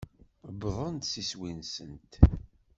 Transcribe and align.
Uwḍent 0.47 1.09
s 1.11 1.13
iswi-nsent. 1.21 2.11